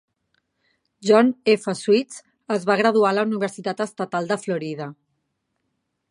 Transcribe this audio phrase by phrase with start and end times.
[1.09, 1.73] John F.
[1.81, 2.23] Sweets
[2.55, 4.89] es va graduar a la Universitat Estatal de Florida.